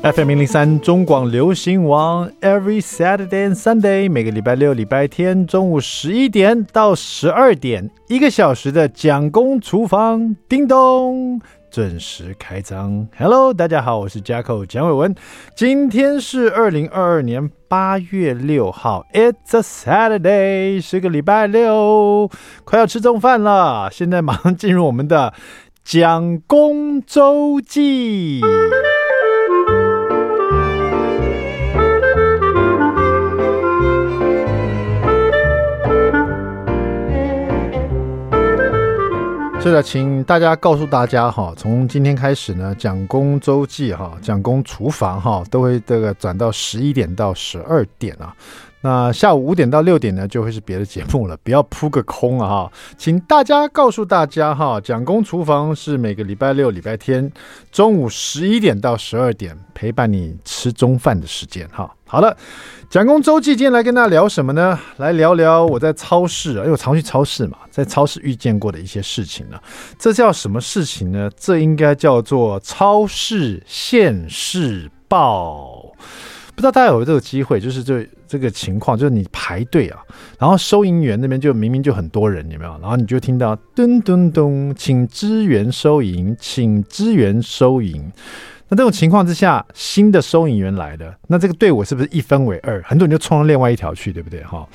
[0.00, 13.08] FM 零零三中广流行王，Every Saturday and Sunday，每个礼拜六、礼拜天中午十一点到十二点，一个小时的蒋公厨房，叮咚，准时开张。
[13.18, 15.14] Hello，大家好，我是 Jacko 蒋伟文，
[15.56, 22.30] 今天是二零二二年八月六号，It's a Saturday，是个礼拜六，
[22.64, 23.90] 快要吃中饭了。
[23.90, 25.34] 现在马上进入我们的
[25.84, 28.40] 蒋公周记。
[39.68, 48.34] 是的，请大家告诉大家哈，从今天开始呢，蒋公周记哈，蒋公厨房哈，都会这个转到十一点到十二点啊。
[48.80, 52.72] 那下午五点到六点呢，就会是别的节目了， 不要扑个空啊哈！
[52.96, 57.30] 请大家告诉大家哈，蒋公厨房是每个礼拜六、礼拜天
[57.70, 61.94] 中午十一点到十二点陪伴你吃中饭的时间哈。
[62.10, 62.34] 好了，
[62.88, 64.80] 蒋公周记今天来跟大家聊什么呢？
[64.96, 69.60] 来聊聊我在超市啊，因为我常去超市嘛，在超市遇见过的一些事情呢。
[69.98, 71.30] 这叫什么事情呢？
[71.36, 75.92] 这应该叫做超市现世报。
[76.54, 80.00] 不知道大家有没有这个机会，就是这这个情况，就是你排队啊，
[80.38, 82.70] 然后收银员那边就明明就很多人，有没有？
[82.80, 88.10] 然后你就听到咚咚咚，请支援收银，请支援收银。
[88.68, 92.82] 那这种情况之下，新的收银员来的，那这个队伍是不是一分为二？
[92.84, 94.42] 很多人就冲到另外一条去，对不对？
[94.44, 94.68] 哈，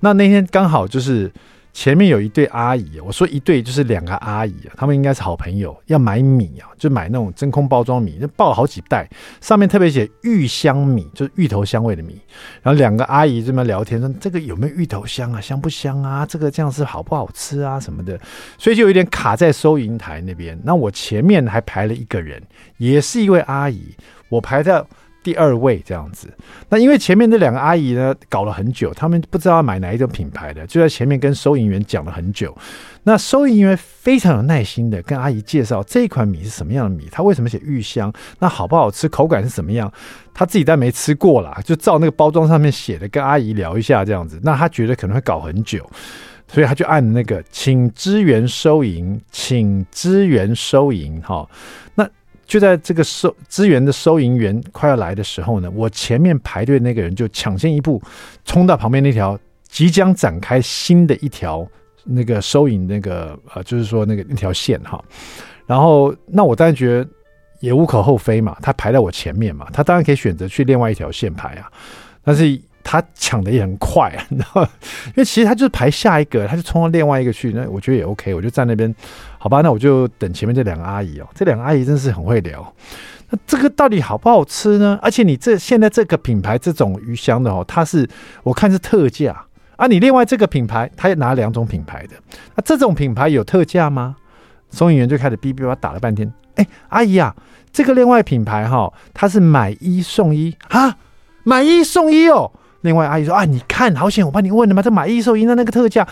[0.00, 1.30] 那那天刚好就是。
[1.72, 9.08] 前面有一对阿姨，我说一对就是两个阿姨，他们应该是好朋友，要买米啊，就买那种真空包装米，就抱了好几袋，
[9.40, 12.20] 上面特别写芋香米，就是芋头香味的米。
[12.62, 15.40] 然后两个阿姨这么聊天，说这个有没有芋头香啊？
[15.40, 16.26] 香不香啊？
[16.26, 17.80] 这个这样是好不好吃啊？
[17.80, 18.20] 什么的，
[18.58, 20.60] 所以就有点卡在收银台那边。
[20.64, 22.42] 那我前面还排了一个人，
[22.76, 23.96] 也是一位阿姨，
[24.28, 24.84] 我排在。
[25.22, 26.32] 第二位这样子，
[26.68, 32.56] 那因为前面那两个阿姨呢，搞了很久，他们不知道要买哪一种品牌的，就在前面跟收银员讲了很久。
[33.04, 39.92] 那收银员非常有耐心的跟阿姨介绍这一款米是什么样的米，它为什么写芋香，那好不好吃，口感是怎么样？
[40.32, 44.40] 他自己但没吃过啦，就照那个包装上面写的跟阿姨聊一下这样子。
[44.42, 45.84] 那他觉得可能会搞很久，
[46.46, 51.48] 所以他就按那个请支援收银，请支援收银哈。
[51.94, 52.08] 那
[52.52, 57.98] 就在这个收资源的收银员快要来的时候呢，我前面排队那个人就抢先一步
[58.44, 61.66] 冲到旁边那条即将展开新的一条
[62.04, 65.02] 那个收银那个呃，就是说那个那条线哈。
[65.64, 67.08] 然后那我当然觉得
[67.60, 71.72] 也无可厚非嘛，他排在我前面嘛，他当然可以选择去另外一条线排啊，
[72.22, 72.60] 但是。
[72.84, 74.62] 他抢的也很快啊， 你知道？
[75.06, 77.52] 因为其实他就是排下一个，他就冲到另外一个去。
[77.52, 78.92] 那我觉得也 OK，我就站那边，
[79.42, 79.60] 好吧？
[79.60, 81.26] 那我就等前面这两个阿姨哦。
[81.34, 82.72] 这两个阿姨真是很会聊。
[83.28, 84.96] 那这个到底好不好吃呢？
[85.02, 88.08] 而且你这现在这个品牌这种鱼香的哦，它是
[88.44, 89.44] 我看是特价
[89.74, 89.88] 啊。
[89.88, 92.14] 你另外这个品牌，它也拿两种品牌的。
[92.54, 94.14] 那这种品牌有特价吗？
[94.70, 96.32] 收银员就开始哔哔吧打了半天。
[96.54, 97.34] 哎，阿姨啊，
[97.72, 100.96] 这个另外品牌哈，它是买一送一啊，
[101.42, 102.52] 买一送一哦。
[102.82, 106.06] 另外阿姨说啊，你看好险，我帮你问了吗，这买一送一的那个特价，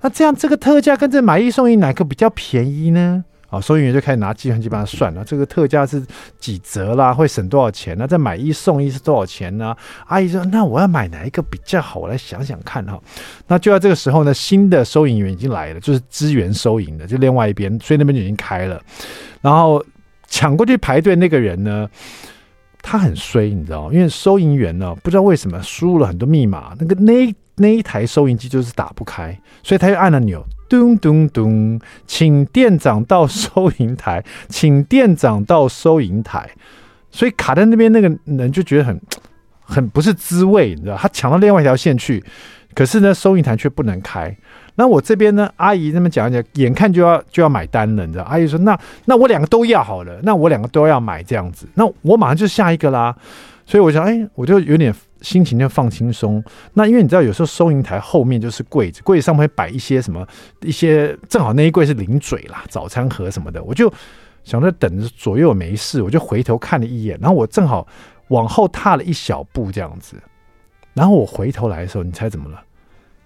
[0.00, 3.24] 那这样这个特价跟这买一送一哪个比较便宜呢？
[3.48, 6.04] 啊，收银员就开始拿计算机帮他算了，这个特价是
[6.40, 8.04] 几折啦，会省多少钱呢？
[8.04, 9.74] 这买一送一是多少钱呢？
[10.06, 12.00] 阿姨说，那我要买哪一个比较好？
[12.00, 13.00] 我来想想看哈。
[13.46, 18.82] 那就在这个时候呢，新的收银员已经来了，就是支援收银的，就另外一边，所以那边就已经开了，
[19.40, 19.82] 然后
[20.26, 21.88] 抢过去排队那个人呢，
[22.82, 36.50] 他很衰，你知道，因为收银员呢，不知道为什么输入了很多密码，那个那那一台收银机就是打不开，所以他就按了钮，咚咚咚，请店长到收银台，请店长到收银台，
[37.10, 39.00] 所以卡在那边那个人就觉得很
[39.62, 42.22] 很不是滋味，你知道，他抢到另外一条线去，
[42.74, 44.36] 可是呢，收银台却不能开。
[44.76, 48.24] 那我这边呢，阿姨那么讲讲，眼看就要就要买单了，你知道？
[48.24, 53.16] 阿姨说：“那那我两个都要好了，那我两个都要买这样子，那我马上就下一个啦。”
[53.64, 56.42] 所以我想，哎，我就有点心情就放轻松。
[56.74, 60.26] 那因为你知道，有时候收银台后面就是柜子，柜子上面会摆一些什么，
[60.62, 63.92] 一些正好那一柜是零嘴啦，早餐盒什么的，我就
[64.44, 67.86] 想着等着左右没事，我就回头看了一眼，然后我正好
[68.28, 70.16] 往后踏了一小步这样子，
[70.94, 72.62] 然后我回头来的时候，你猜怎么了？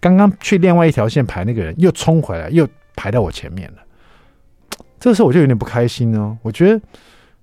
[0.00, 2.66] 刚刚去另外一条线排那个人又冲回来，又
[2.96, 3.78] 排到我前面了。
[4.98, 6.38] 这个时候我就有点不开心哦。
[6.42, 6.80] 我觉得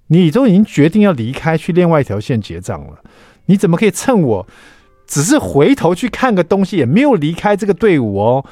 [0.08, 3.00] 你都已经决定要离开，去另外一条线结账了，
[3.48, 4.48] 你怎么可以趁我
[5.06, 8.46] 只是回头去看个东西，也没有离开这个队伍哦，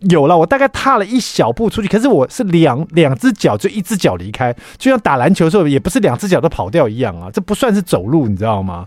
[0.00, 8.86] 有了，我大概踏了一小步出去，可是我是两两只脚就一只脚离开，就像打篮球的时候，也不是两只脚都跑掉一样啊，这不算是走路，你知道吗？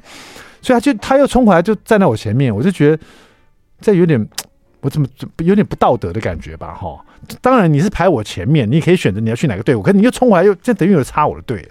[0.62, 3.04] 所以他就他又冲回来，就站在我前面，我就觉得
[3.82, 4.28] 这有点
[4.82, 5.08] 我怎么
[5.40, 6.74] 有点不道德的感觉吧？
[6.74, 7.04] 哈，
[7.42, 11.68] 当然你是排我前面，你也可以选择你要去哪个队伍，可是你又冲回来又这等于有插我的队，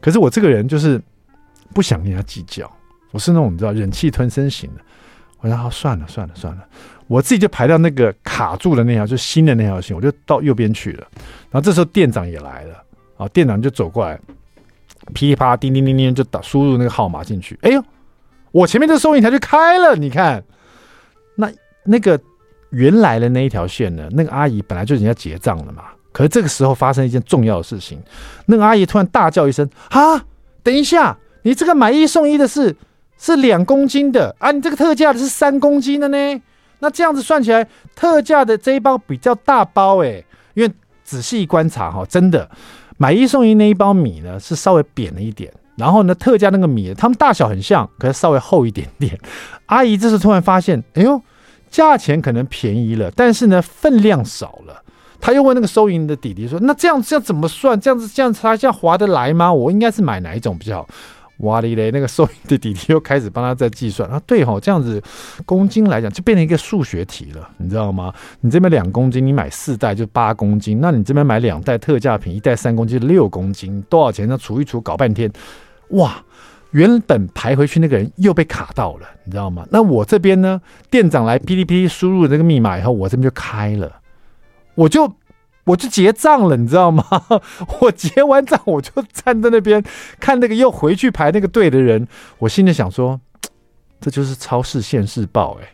[0.00, 1.00] 可是我这个人就是
[1.74, 2.70] 不想跟他计较，
[3.12, 4.80] 我是那种你知道忍气吞声型的，
[5.40, 6.62] 我说好算了算了算了。
[7.06, 11.06] 我自己就排到那个卡住的那条，就新的那条线，我就到右边去了。
[11.50, 12.82] 然后这时候店长也来了，
[13.18, 14.18] 啊，店长就走过来，
[15.12, 17.58] 噼里啪啦，叮叮叮叮，就打输入那个号码进去。
[17.62, 17.84] 哎呦，
[18.50, 20.42] 我前面这收银台就开了，你看，
[21.36, 21.50] 那
[21.84, 22.18] 那个
[22.70, 25.84] 原来的那一条线呢，那个阿姨本来就人家结账了嘛。
[26.12, 28.00] 可是这个时候发生一件重要的事情，
[28.46, 30.24] 那个阿姨突然大叫一声：“啊，
[30.62, 32.74] 等一下，你这个买一送一的事
[33.22, 36.42] 是两公斤的啊，你这个特价的是三公斤的呢？”
[36.80, 37.64] 那这样子算起来，
[37.94, 40.72] 特价的这一包比较大包诶，因为
[41.04, 42.50] 仔细观察哈，真的
[42.98, 49.16] 买一送一那一包米呢是稍微扁了一点，然后呢特价那个米，它们大小很像，可是稍微厚一点点。
[49.66, 51.22] 阿姨这时突然发现，哎呦，
[51.70, 54.82] 价钱可能便宜了，但是呢分量少了。
[55.20, 57.80] 她又问那个收银的弟弟说：“那这样这样怎么算？
[57.80, 59.52] 这样子这样他这样划得来吗？
[59.52, 60.88] 我应该是买哪一种比较好？”
[61.42, 61.90] 哇哩嘞！
[61.90, 65.02] 那个收银的弟弟又开始帮他在计算啊，对吼，这样子
[65.44, 68.12] 公斤来讲就变成一个数学题了，你知道吗？
[68.40, 74.28] 你这边两公斤，你买四袋就八公斤，那你这边买两袋特价品，一袋三公斤六公斤，多少钱？
[74.28, 75.30] 那除一除，搞半天，
[75.90, 76.22] 哇！
[76.70, 79.66] 原本排回去那个人又被卡到了，你知道吗？
[79.70, 80.60] 那我这边呢，
[80.90, 83.90] 店长来哔哩哔哩输入这个密码以后，我这边就开了，
[84.74, 85.12] 我就。
[85.64, 87.04] 我就结账了，你知道吗？
[87.80, 89.82] 我结完账，我就站在那边
[90.18, 93.20] 看那个又回去排那个队的人，我心里想说，
[94.00, 95.68] 这就是超市现世报哎。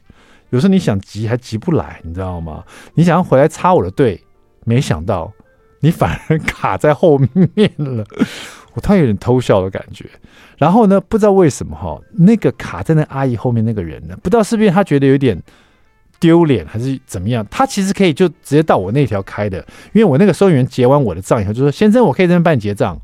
[0.51, 2.63] 有时候你想急还急不来，你知道吗？
[2.95, 4.23] 你想要回来插我的队，
[4.65, 5.33] 没想到
[5.81, 8.05] 你反而卡在后面了，
[8.75, 10.05] 我突然有点偷笑的感觉。
[10.59, 15.43] 然后呢，不知道为什么哈，那个卡在那阿姨后面那个人呢，不知道是不是他觉得有点。
[16.21, 17.47] 丢脸还是怎么样？
[17.51, 19.59] 他其实可以就直接到我那条开的，
[19.93, 23.01] 因为我那个收银员结完我的账以后就说：“先生，我可以这边帮你结账。”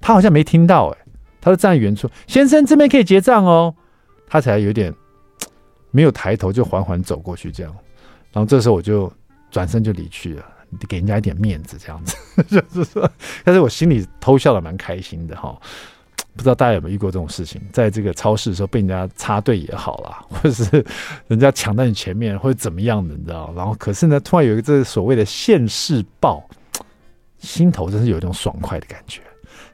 [0.00, 0.98] 他好像没听到，哎，
[1.40, 3.74] 他就站在远处：“先生，这边可以结账哦。”
[4.28, 4.92] 他才有点
[5.90, 7.74] 没有抬头，就缓缓走过去这样。
[8.32, 9.12] 然后这时候我就
[9.50, 10.44] 转身就离去了，
[10.88, 12.16] 给人家一点面子这样子，
[12.50, 13.10] 就是说，
[13.44, 15.58] 但是我心里偷笑的蛮开心的哈。
[16.36, 20.84] 不知道大家有没有遇过这种事情，在这个超市的时候被人家插队也好啦， 或者是
[21.26, 23.52] 人家抢在你前面，或者怎么样的，你知道？
[23.56, 26.46] 然后可是呢，突然有一个这所谓的现世报，
[27.38, 29.22] 心头真是有一种爽快的感觉。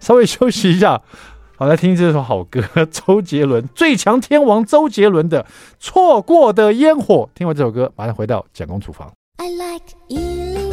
[0.01, 1.01] 稍微休息一下，
[1.57, 5.43] 好，来听这首好歌，周杰伦最强天王周杰伦的
[5.79, 7.29] 《错过的烟火》。
[7.39, 9.13] 听完这首歌，马上回到蒋公厨房。
[9.37, 10.72] I like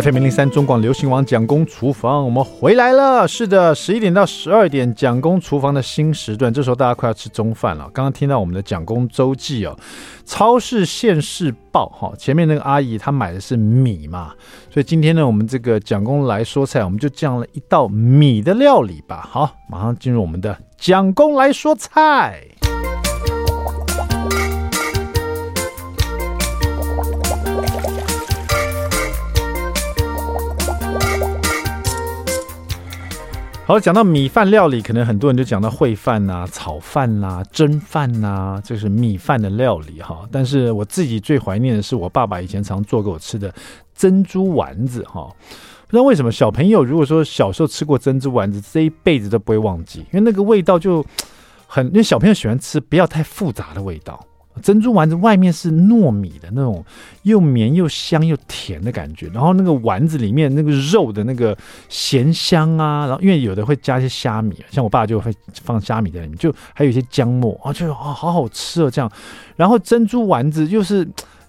[0.00, 3.26] FM 零零三中广流行网蒋公厨房，我们回来了。
[3.26, 6.52] 是的，十一点到十二点，蒋公厨房的新时段。
[6.52, 7.90] 这时候大家快要吃中饭了。
[7.92, 9.76] 刚刚听到我们的蒋公周记哦，
[10.24, 12.12] 超市现世报哈。
[12.16, 14.32] 前面那个阿姨她买的是米嘛，
[14.70, 19.26] 所以今天呢，我们这个蒋公来说菜，我们就讲了一道米的料理吧。
[19.28, 22.44] 好，马上进入我们的蒋公来说菜。
[33.68, 40.26] 好，讲到米饭料理，可能很多人就讲到烩饭呐、炒饭呐、蒸饭呐，就是米饭的料理哈。
[40.32, 43.52] 但是我自己最怀念的是我爸爸以前常做给我吃的
[43.94, 45.30] 珍珠丸子哈。
[45.86, 51.04] 不知道为什么小朋友如果说小时候吃过珍珠丸子，这一辈子都不会忘记，因为那个味道就
[51.66, 54.18] 很，因为小朋友喜欢吃不要太复杂的味道。
[54.58, 56.84] 珍珠丸子外面是糯米的那种
[57.22, 61.56] 又绵又香又甜的感觉，然后那个丸子里面那个肉的那个
[61.88, 69.10] 咸香啊，然后因为有的会加一些虾米，像我爸就会放虾米在里面，就还有一些姜末啊，就啊好好吃哦这样，
[69.56, 71.08] 然后珍珠丸子又是。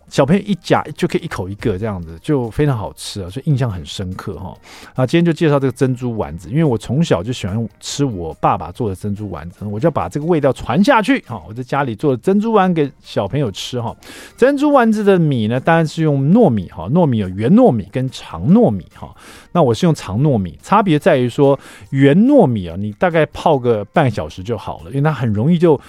[0.10, 4.54] 小朋友一夹就可以一口一个这样子，就非常好吃啊，所以印象很深刻哈。
[4.96, 11.42] 啊，今天就介绍这个珍珠丸子，因为我从小就喜欢吃我爸爸做的珍珠丸子，我就要把这个味道传下去哈。
[11.48, 13.96] 我在家里做的珍珠丸给小朋友吃哈。
[14.36, 19.16] 珍珠丸子的米呢，当然是用糯米哈，糯米有圆糯米跟长糯米哈。
[19.52, 21.58] 那我是用长糯米，差别在于说
[21.92, 25.80] 圆糯米啊，你大概泡个半小时就好了，因为它很容易就。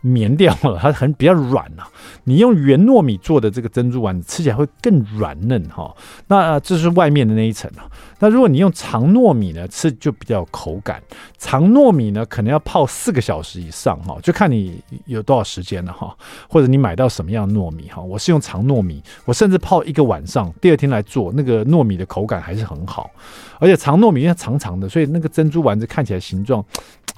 [0.00, 1.88] 绵掉了，它很比较软啊。
[2.24, 5.94] 你用原糯米做的这个珍珠丸子吃起来会更软嫩哈。
[6.28, 7.84] 那这是外面的那一层啊。
[8.18, 11.02] 那如果你用长糯米呢，吃就比较有口感。
[11.38, 16.14] 长糯米呢，可能要泡四个小时以上哈，就看你有多少时间了哈，
[16.48, 18.00] 或者你买到什么样的糯米哈。
[18.00, 23.10] 我是用长糯米，我甚至泡一个晚上，第二天来做，那个糯米的口感还是很好。
[23.58, 26.64] 而且长糯米因为长长的，所以那个珍珠丸子看起来形状，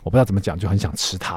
[0.02, 1.36] 我不知道怎么讲，就很想吃它。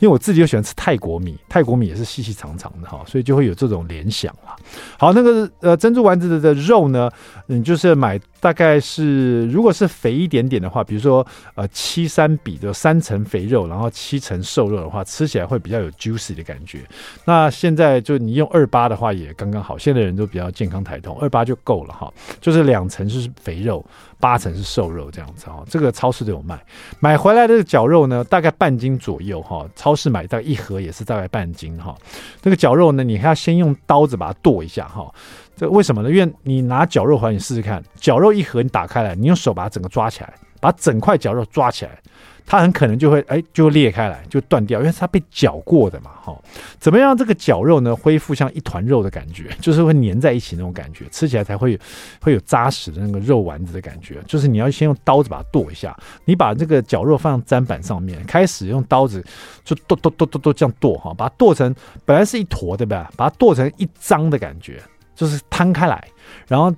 [0.00, 4.56] 因为我自己又喜欢吃泰国米，泰国米也是细细长长的哈，所以就会有这种联想啊。
[4.98, 7.10] 好，那个呃珍珠丸子的肉呢，
[7.46, 16.80] 你就是买大概是如果是肥一点点的话，比如说呃七三比的三层肥肉，然后七层瘦肉的话，吃起来会比较有 juicy 的感觉。
[17.24, 23.84] 那现在就你用二八的话也刚刚好，现在人都比较健康台通，二八就够了哈，就是两层是肥肉。
[24.22, 26.64] 八成是瘦肉这样子哈，这个超市都有卖。
[27.00, 29.66] 买回来的绞肉呢，大概半斤左右哈。
[29.74, 31.92] 超市买大概一盒也是大概半斤哈。
[32.40, 35.12] 这个绞肉呢，你还要先用刀子把它剁一下哈。
[35.56, 36.08] 这为什么呢？
[36.08, 41.98] 因为你拿绞肉环，你试试看，绞肉一盒你打开来，你用手把它整个抓起来，把整块绞肉抓起来。
[42.46, 46.36] 它很可能就会哎，就裂开来，就断掉，因为它被绞过的嘛，哈。
[46.78, 51.78] 怎么样这个绞肉呢恢复像一团肉的感觉， 就是会粘在一起那种感觉，吃起来才会
[52.20, 54.22] 会有扎实的那个肉丸子的感觉。
[54.26, 59.24] 就是你要先用刀子把它剁一下，你把这个绞肉放在砧板上面，开始用刀子
[59.64, 63.10] 就剁剁剁剁剁这样剁哈，把它剁成本来是一坨对吧？
[63.16, 64.82] 把它剁成一张的感觉，
[65.14, 66.06] 就是摊开来，
[66.46, 66.74] 然后。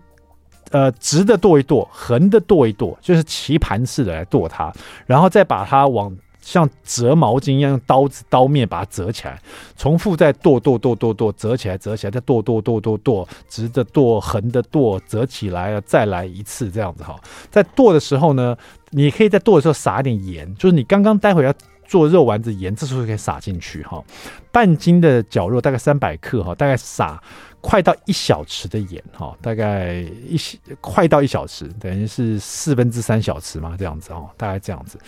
[0.74, 4.72] 呃，直的剁一剁，横的剁一剁，就是棋盘式的来剁它，
[5.06, 9.40] 然后再把它往像折毛巾一样用刀子刀面把它折起来，
[9.76, 17.14] 重复再剁剁剁剁剁，折起来折起来，再剁剁剁剁剁，直的剁，横的剁，折起来再来一次这样子哈。
[17.52, 18.56] 在剁的时候呢，
[18.90, 21.54] 你可以在剁的时候撒一点盐，就是你刚刚待会要
[21.86, 24.02] 做肉丸子盐，这时候可以撒进去哈。
[24.50, 27.22] 半斤的绞肉大概三百克哈，大概撒。
[27.66, 29.94] 快到一小匙的盐哈，大概
[30.28, 30.38] 一
[30.82, 34.98] 快到一小匙，等于是四分之三小匙嘛，这样子哦，大概这样子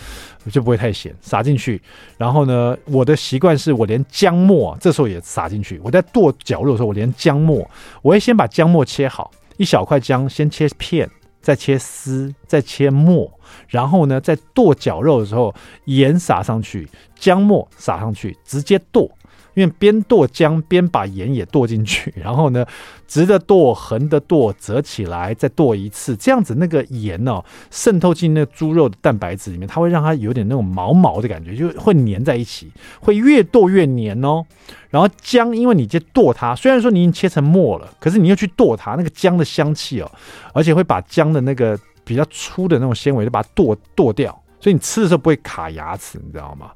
[0.51, 1.79] 就不会太咸，撒进去。
[2.17, 5.79] 然后呢，我的习惯是我连姜末这时候也撒进去。
[5.85, 11.07] 我在剁绞肉的时候，我连姜末，我会先把姜末切好，一小块姜先切片，
[11.47, 13.31] 再切丝，再切末，
[13.69, 19.09] 然后呢，在剁绞肉的时候，盐撒上去，姜末撒上去，直接剁。
[19.57, 22.65] 因为边剁姜边把盐也剁进去， 然后呢，
[23.09, 32.71] 直的剁，横的剁，折起来再剁一次，这样子那个盐哦渗透进那猪肉的蛋白质里面，它会让它有点那种毛毛的感觉，就会粘在一起，
[33.01, 34.45] 会越剁越粘哦。
[34.91, 40.11] 然后姜，因为你直接剁它，虽然说你已经切成末了，可是你又去剁它，那个姜的香气哦，
[40.53, 44.39] 而且会把姜的那个比较粗的那种纤维都把它剁剁掉。
[44.67, 46.73] 所以你吃的时候不会卡牙齿，你知道吗？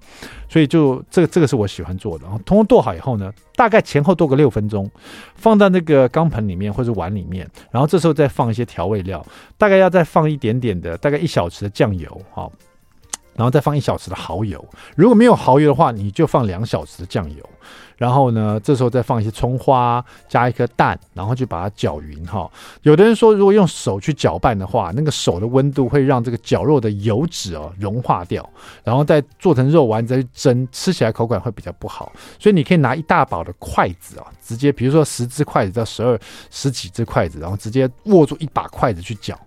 [0.48, 2.22] 所以就这个这个是我喜欢做的。
[2.22, 4.88] 然后通通剁好以后呢，大概前后剁个六分钟，
[5.34, 7.44] 放到那个钢盆里面或者碗里面。
[7.68, 9.26] 然后这时候再放一些调味料，
[9.58, 12.52] 大概要再放一点点的，大概一小匙的酱油，好，
[13.34, 14.64] 然后再放一小匙的蚝油。
[14.94, 17.50] 如果没有蚝油的话，你就放两小匙的酱油。
[18.00, 22.50] 然后呢，这时候再放一些葱花，加一颗蛋，然后就把它搅匀哈。
[22.80, 28.48] 有的人说，如果用手去搅拌的话，那个手的温度会让这个绞肉的油脂哦融化掉，
[28.82, 32.10] 然后再做成肉丸再去蒸，吃起来口感会比较不好。
[32.38, 36.18] 所以你可以拿一大把的筷子啊，直接比如说十只筷子到十二
[36.50, 39.38] 十几只筷子，然后直接握住一把筷子去搅。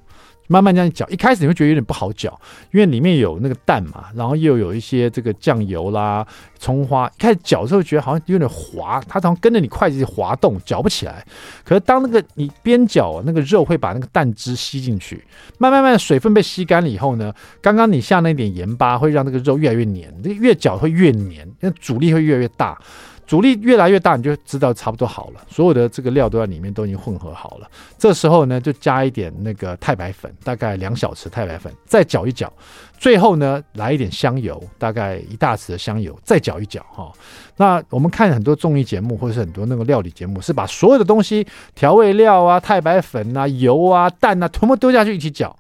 [0.48, 2.40] 慢慢这样搅，一开始你会觉得有点不好搅，
[2.72, 6.26] 因为里面有那个蛋嘛，然后又有一些这个酱油啦、
[6.60, 7.08] 葱花。
[7.08, 11.26] 一开始搅的时候觉得好像有点滑，它好像跟着你筷子滑动，搅不起来。
[11.64, 15.24] 可是当那个你边搅，那个肉会把那个蛋汁吸进去，
[15.58, 22.78] 慢慢慢水分被吸干了以后呢，刚刚你下那点盐巴会让那个肉越来越黏，这越搅会越黏，那阻力会越来越大。
[23.34, 25.42] 阻力越来越大，你就知道差不多好了。
[25.50, 27.68] 所有的这个料都在里面，都已经混合好了。
[27.98, 32.54] 这时候呢，就加一点那个太白粉，大概两小匙太白粉，再搅一搅。
[32.96, 37.12] 最后呢，来一点香油，大概一大匙的香油，再搅一搅哈。
[37.58, 45.58] 那我们看很多综艺节目或者是很多那个料理节目，是把所有的东西、调味料啊、太白粉啊、油啊、蛋啊，全部丢下去一起搅，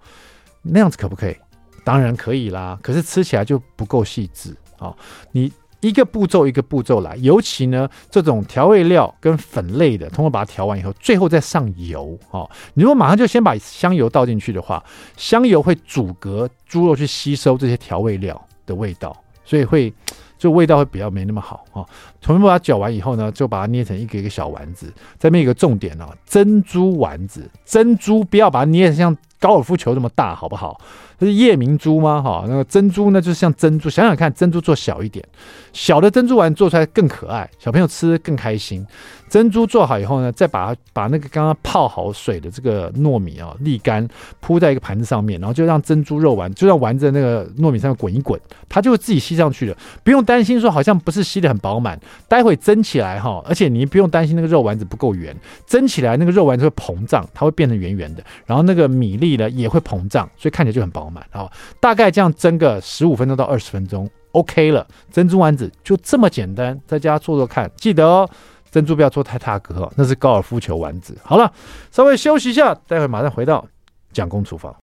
[0.61, 1.35] 那样子可不可以？
[1.83, 2.77] 当然可以啦。
[2.83, 4.95] 可是吃起来就不够细致啊。
[5.31, 5.51] 你。
[5.87, 12.49] 一个步骤一个步骤来，尤其呢，这种调味料跟粉类的，通过把它调完以后，最后再上油哦。
[12.73, 14.83] 你如果马上就先把香油倒进去的话，
[15.17, 19.93] 香油会阻隔猪肉去吸收这些调味料的味道，所以会
[20.37, 21.85] 就味道会比较没那么好啊。
[22.21, 24.91] 全部把它搅完以后呢，就把它捏成一个一个小丸子。
[25.17, 30.79] 再面一个重点哦，珍珠丸子，珍珠不要把它捏成像高尔夫球那么大，好不好？
[31.23, 32.21] 不是夜明珠吗？
[32.21, 35.25] 哈，那个珍珠呢，就是像珍珠，想想看，珍珠做小一点，
[35.71, 38.85] 小的珍珠丸做出来更可爱，小朋友吃更开心。
[39.29, 44.07] 珍珠做好以后呢，再把它把那个刚刚泡好水的这个糯米啊沥干，
[44.41, 48.39] 铺在一个盘子上面，然后就让珍珠肉丸就让丸子那个糯米上面滚一滚，
[48.69, 51.99] 它就会自己吸上去了，不用担心说好像不是吸的很饱满。
[52.27, 61.51] 待会蒸起来哈，而且你不用担心那个肉丸子不够圆，蒸起来那个肉丸子会膨胀，它会变成圆圆的，然后那个米粒呢也会膨胀，所以看起来就很饱满啊。
[61.79, 68.29] 大概这样蒸个十五分钟到二十分钟，OK 了，珍珠丸子就这么简单，在家做做看，记得哦。
[68.71, 71.15] 珍珠不要做太大个，那是高尔夫球丸子。
[71.21, 71.53] 好了，
[71.91, 73.63] 稍微休息一下，待会马上回到
[74.11, 74.75] 蒋公厨房。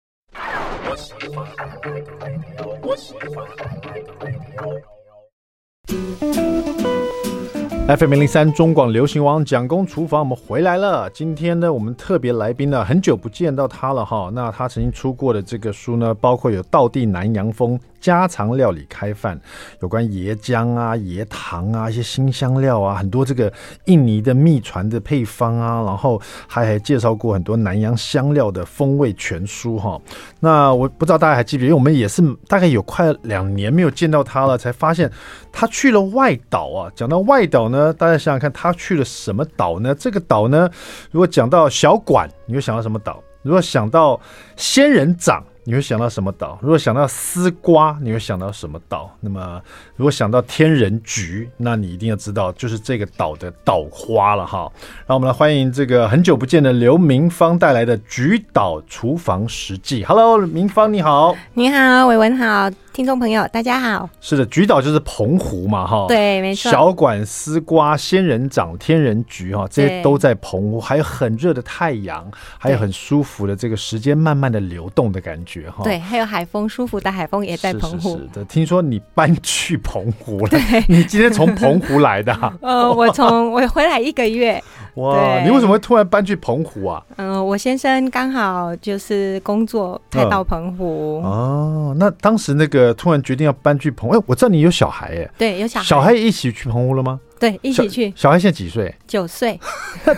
[7.97, 11.11] FM 零零三中广流行王蒋公厨房，我们回来了。
[11.11, 14.31] 今天呢，我们特别来宾呢，很久不见到他了哈。
[14.33, 17.77] 那他曾经出过的这个书呢，包括有《道地南洋风》。
[18.01, 19.39] 家常料理开饭，
[19.81, 23.53] 有关椰浆啊、椰糖啊、一些辛香料啊，很多这个
[23.85, 30.01] 印尼的秘传的配方啊，然后还还介绍过很多南洋香料的风味全书哈。
[30.41, 35.11] 那我不知道大家还记不记得，因为我们也是大概有快两年没有见到他了，才发现
[35.53, 36.91] 他去了外岛啊。
[36.97, 39.95] 讲到外岛呢，大家想想看，他去了什么岛呢？
[39.95, 40.71] 这个岛呢，
[41.11, 43.23] 如果讲到小馆，你会想到什么岛？
[43.43, 44.21] 如果想到
[44.57, 46.59] 仙人掌，你会想到什么岛？
[46.63, 49.11] 如果想到丝瓜，你会想到什么岛？
[49.21, 49.61] 那么，
[49.95, 54.71] 如果想到天人菊，那你一定要知道，就是这个岛的岛花了哈。
[55.07, 60.03] 让我们来欢迎这个很久不见的刘明芳带来的《菊岛厨房实记》。
[60.07, 62.71] Hello，明芳你好，你好，伟文好。
[63.01, 64.07] 听众朋友，大家好。
[64.21, 66.05] 是的，菊岛就是澎湖嘛，哈。
[66.07, 66.71] 对，没错。
[66.71, 75.83] 小馆、丝瓜、仙人掌、天人菊，哈，这些都在澎湖，还有很热的太阳，还有很舒服的这个时间慢慢的流动的感觉，哈。
[75.83, 78.19] 对，还有海风，舒服的海风也在澎湖。
[78.19, 80.51] 是的，听说你搬去澎湖了？
[80.51, 82.35] 对， 你今天从澎湖来的？
[82.61, 84.63] 呃，我从我回来一个月。
[84.95, 87.03] 哇，你为什么会突然搬去澎湖啊？
[87.17, 91.21] 嗯、呃，我先生刚好就是工作才到澎湖。
[91.25, 95.31] 嗯、哦，那当时那个突然决定要搬去澎湖，哎，我知道你有小孩哎。
[95.39, 95.85] 对，有小孩。
[95.85, 97.21] 小孩一起去澎湖了吗？
[97.39, 98.13] 对，一起去。
[98.15, 98.95] 小孩现在几岁？
[99.07, 99.59] 九岁。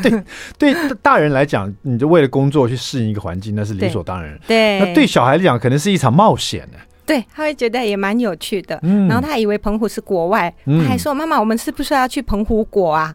[0.03, 0.23] 对
[0.59, 4.37] 对，大人来讲，你就为了工作去适应一个环境，那是理所当然。
[4.47, 4.81] 对。
[4.81, 6.79] 那对小孩来讲，可能是一场冒险呢。
[7.05, 13.13] 对，他会觉得也蛮有趣的，嗯，然后他还以为澎湖是国外，嗯、他还说：“妈妈，我们是不是要去澎湖国啊？”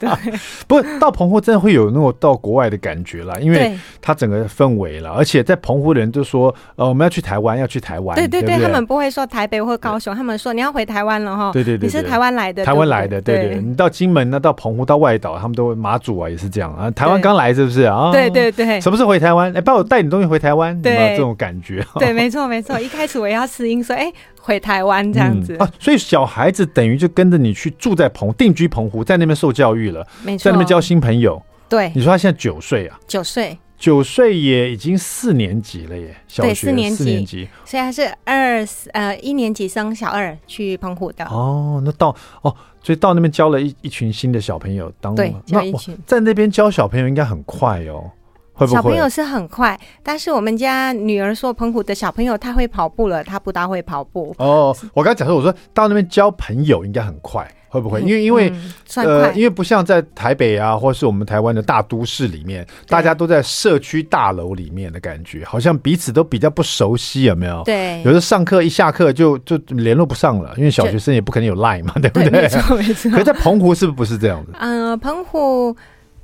[0.00, 0.08] 对，
[0.66, 11.50] 不过到澎湖真的会有那种到国外的感觉了，因为它整个氛围了，而且在澎湖的人都说：“呃，我们要去台湾，要去台湾。”对对对，他们不会说台北或高雄，他们说你要回台湾了哈。
[11.52, 16.90] 对对对，你是台湾来的，台湾来的，对对，你到金门呢，到澎湖，到外岛，他们都会马祖啊，也是这样啊。
[16.92, 18.10] 台湾刚来是不是啊？
[18.12, 19.52] 对对对，什么时候回台湾？
[19.54, 21.84] 哎，帮我带点东西回台湾，有没有这种感觉？
[21.98, 24.12] 对，没错没错，一开始我也要适应，说哎。
[24.46, 31.42] 回台湾这样子、嗯、啊，所以小孩子等于就跟着你去住在澎定居澎湖，在那边受教育了，没错，在那边交新朋友。
[31.68, 32.96] 对，你说他现在九岁啊？
[33.08, 41.24] 九岁，九岁也已经四年级了耶，小学四年级，年级，所以他是二呃一年级升小二去澎湖的。
[41.24, 48.08] 哦，那到哦，所以到那边交了一一群新的小朋友，当对，交一群，在那边教小朋友应该很快哦。
[48.56, 54.34] 会会小朋友是很快，但是我们家女儿说，澎湖的小朋友他会跑步了，他不大会跑步。
[54.38, 58.00] 哦，我刚才讲说，我说到那边交朋友应该很快，会不会？
[58.00, 58.72] 因为因为、嗯、
[59.04, 67.62] 呃，因为不像在台北啊，或是我们台湾的大都市里面，大家都在社区大楼里面的感觉，好像彼此都比较不熟悉，有没有？
[67.64, 72.30] 对，有的上课一下课就就联络不上了，因为小学生也不可能有 Line 嘛， 对不对？
[72.30, 73.10] 对没错没错。
[73.10, 74.52] 可是在澎湖是不是不是这样子？
[74.58, 75.76] 嗯、呃，澎湖。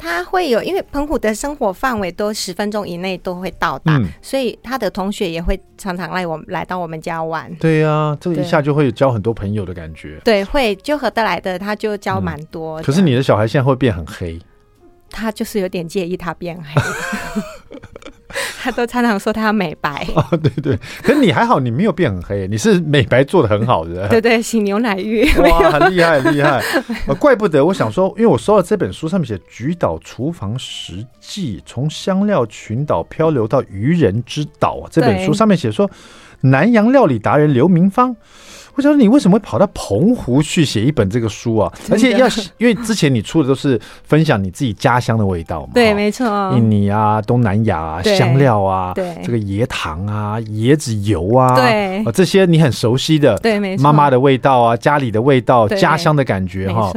[0.03, 7.49] 他会有，因为澎湖的生活范围都十分钟以内都会到达，嗯、所以他的同学也会常常来我们来到我们家玩。
[7.61, 10.21] 对呀、啊，这一下就会交很多朋友的感觉。
[10.25, 12.83] 对，会就合得来的，他就交蛮多、嗯。
[12.83, 14.41] 可是你的小孩现在会变很黑，
[15.09, 16.83] 他就是有点介意他变黑。
[18.63, 24.09] 他都常常说他要美白哦，对对，可是你还好，你没有变很黑，你是美白做的很好的。
[24.09, 26.63] 对对，洗牛奶浴，哇，很厉害，很厉害、
[27.07, 27.15] 呃。
[27.17, 34.89] 怪不得我想说，因为我收到这本书，上面写《菊岛厨房实记》，从香料群岛漂流到渔人之岛啊。
[34.91, 35.91] 这本书上面写说，
[36.41, 38.15] 南洋料理达人刘明芳。
[38.75, 41.71] 我想说，你为什么会跑到澎湖去写一本这个书啊？
[41.91, 45.73] 而且要因为之前你出的都是分享你自己家乡的味道嘛。
[45.75, 46.27] 对，没错。
[46.57, 53.83] 印尼啊，东南亚啊，香料啊，对，这个椰糖啊，椰子油啊，对，这些你很熟悉的，对，没错。
[53.83, 56.93] 妈妈的味道啊，家里的味道，家乡的感觉哈。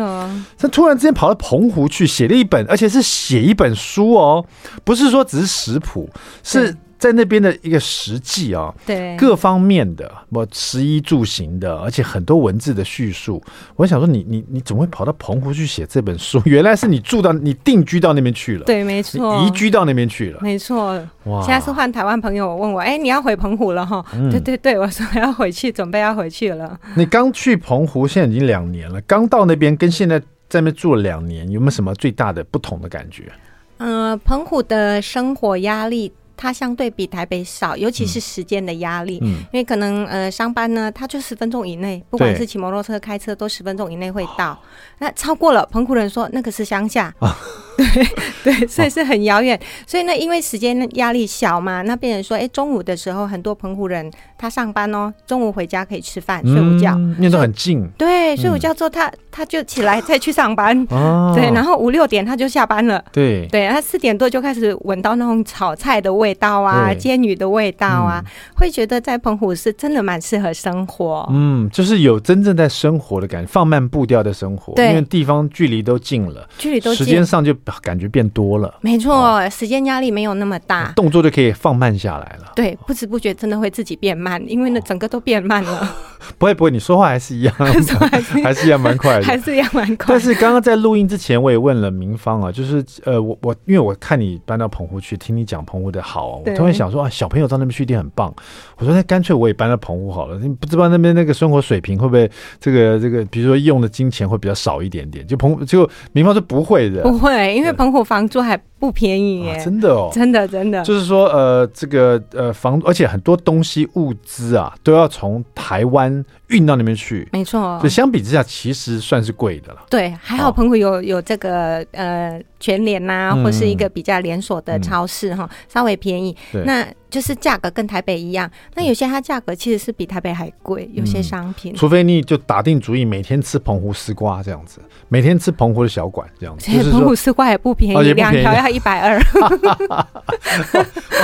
[0.57, 4.45] 他突然之间跑到澎湖去写了一本，而且是写一本书哦，
[4.83, 6.09] 不是说只是食谱，
[6.43, 6.75] 是。
[7.05, 13.39] 在那边的一个实际啊，对各方面的，我食衣住行的，而且很多文字的叙述。
[13.75, 16.41] 我想说你，你你你怎么会跑到澎湖去写这本书？
[16.49, 20.99] 原来是你住到你定居到那边去了，对，没错，移居到那边去了，没错。
[21.25, 24.03] 哇，现在是换台湾朋友问我，哎，你要回澎湖了哈？
[24.15, 26.75] 嗯、对对对，我说要回去，准备要回去了。
[26.95, 33.31] 你刚去澎湖，现在已经两年了，刚到那边跟现在在那边住了两年，有没有什么最大的不同的感觉？
[33.77, 36.11] 嗯、呃，澎湖的生活压力。
[36.37, 44.57] 它相对比台北少，尤其是时间的压力，嗯，因为可能呃上班呢，它就十分钟以内，不管是骑摩托车、开车，都十分钟以内会到。
[44.99, 47.13] 那超过了，澎湖人说那个是乡下。
[47.19, 47.37] 啊
[48.43, 57.85] 对对，所以是很遥远，所以呢，因为时间压力小嘛，那变成说，哎，中午的时候很多澎湖人他上班哦，中午回家可以吃饭、睡午觉，因为都很近。
[57.97, 60.85] 对，睡午觉之后他他就起来再去上班，
[61.35, 63.03] 对，然后五六点他就下班了。
[63.11, 63.45] 对。
[63.47, 68.23] 对，他四点多就开始闻到那种炒菜的味道啊，煎鱼的味道啊，
[68.55, 71.27] 会觉得在澎湖是真的蛮适合生活。
[71.31, 77.53] 嗯，就是有真正在生活的感觉，放慢步调的生活，因为地方距离都近了，距离都近，时间上就。
[77.81, 82.51] 感觉变多了，没错，哦、时间压力没有那么大，动作就可以放慢下来了。
[82.55, 85.79] 对，不知不觉真的会自己变慢，因为那整个都变慢了。
[85.79, 85.87] 哦、
[86.37, 87.93] 不会不会，你说话还是一样， 还是
[88.43, 90.05] 还是一样蛮快的，还是一样蛮快。
[90.09, 98.33] 但是刚刚在录音之前，我也问了明芳啊，就是呃，我我因为我看你搬到澎湖去，听你讲澎湖的好，我突然想说啊，小朋友到那边去一定很棒。
[98.77, 105.25] 我说那干脆我也搬到澎湖好了，你不知道那边那个生活水平会不会这个这个，比如说用的金钱会比较少一点点。
[105.25, 119.79] 就澎就明芳是不会的，不会，因为澎湖房租还不便宜耶，真的哦，真的真的，就是说呃，这个呃房，而且很多东西物资啊都要从台湾运到那边去，没错，就相比之下其实算是贵的了。
[119.89, 126.35] 对，还好澎湖有有这个呃全联呐，或是一个比较连锁的超市哈，稍微便宜。
[126.65, 131.73] 那就是价格跟台北一样，那有些它价格其实是比台北还贵，有些商品。
[131.73, 136.69] 除非你就打定主意每天吃澎湖丝瓜这样子，每天吃澎湖的小馆这样子。
[136.91, 139.19] 澎湖丝瓜也不便宜，两条要一百二。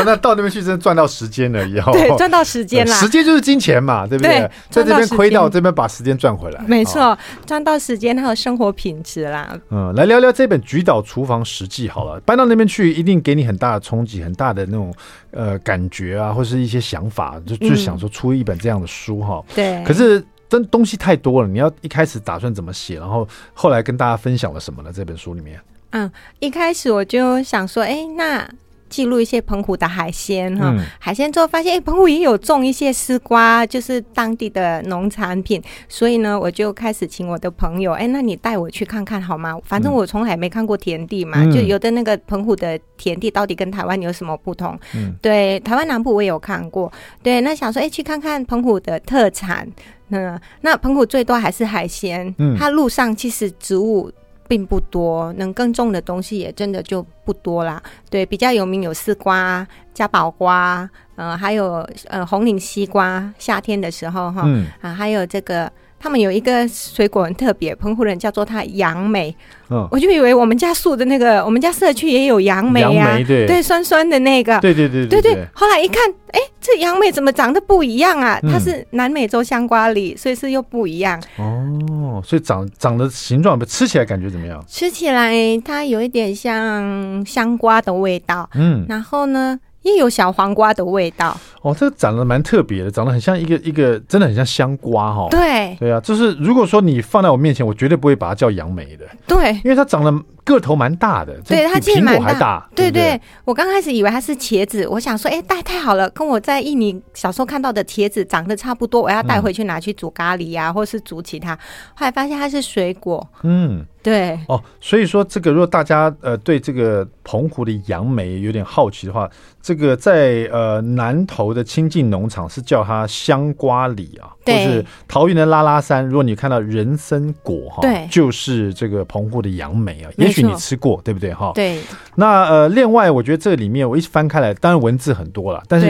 [0.06, 2.96] 那到那边去真的赚到时间了以后，对，赚到时间了。
[2.96, 4.50] 时间就是金钱嘛，对不对？
[4.70, 9.56] 在这边亏到这边把时间赚回来，没错，赚到时间还有生活品质啦。
[9.70, 14.94] 嗯，来聊聊这本《菊岛厨房实记》好了，搬到那边去一定给你很大的冲击，很大的那种
[15.32, 19.44] 呃感觉啊，或是一些想法，就就想说出一本这样的书哈。
[19.54, 19.84] 对。
[19.84, 22.98] 可是真东西太多了，你要一开始打算怎么写？
[22.98, 24.92] 然后后来跟大家分享了什么呢？
[24.94, 25.60] 这本书里面。
[25.92, 28.50] 嗯，一开始我就想说，哎，那
[28.90, 39.58] 记录一些澎湖的海鲜哈，嗯、海鲜之后发现，哎，澎湖也有种一些丝瓜，就是当地的农产品，所以呢，我就开始请我的朋友，哎，那你带我去看看好吗？
[39.64, 44.78] 反正我从来没看过田地嘛，嗯、就有的那个澎湖的田地到底跟台湾有什么不同？
[44.94, 46.92] 嗯，对，台湾南部我也有看过，
[47.24, 49.66] 对，那想说，哎，去看看澎湖的特产，
[50.10, 54.12] 那那澎湖最多还是海鲜，嗯，它路上其实植物。
[54.52, 57.82] 并不多，能耕种的东西也真的就不多啦。
[58.10, 65.72] 对，比较有名有丝瓜、嘉宝瓜，呃，还有呃红岭西瓜，夏天的时候哈，嗯、啊，还有这个。
[66.02, 69.36] 他们有一个水果很特别，澎湖人叫做它杨梅。
[69.70, 75.46] 嗯，我就以为我们家树的那个，我们家社区也有杨梅啊，对，对，酸酸的那个，对对对对对。
[75.54, 78.40] 后来一看，哎，这杨梅怎么长得不一样啊？
[78.52, 81.22] 它是南美洲香瓜里，所以是又不一样。
[81.38, 84.62] 哦，所以长长的形状，吃起来感觉怎么样？
[84.68, 85.32] 吃起来
[85.64, 88.50] 它有一点像香瓜的味道。
[88.56, 89.60] 嗯，然后呢？
[89.84, 95.28] 也有小黄瓜的味道哦，这个长得蛮特别的，长得很像一个一个，真的很像香瓜哈、哦。
[95.30, 99.06] 对，对啊，就是如果说你放在我面前，我绝对不会把它叫杨梅的。
[99.28, 100.12] 对，因为它长得
[100.44, 102.40] 个头蛮大的，对，它其实蛮大。
[102.40, 111.56] 大对对，对，我刚开始以为它是茄子，我想说，哎，带太好了，跟我在印尼小时候看到的茄子长得差不多，我要带回去拿去煮咖喱呀、啊，嗯、或是煮其他。
[111.94, 113.86] 后来发现它是水果，嗯。
[114.04, 119.30] 对哦，所以说这个如果大家呃对这个澎湖的杨梅有点好奇的话，
[119.62, 131.52] 这个在呃南投的清境农场是叫它香瓜里啊，对或是桃园的拉拉山，如果你看到人参果哈，对，就是这个澎湖的杨梅啊，也许你吃过，对不对哈？
[131.54, 131.80] 对。
[132.16, 135.88] 那呃，另外我觉得这里面我一翻开来，当然文字很多了，但是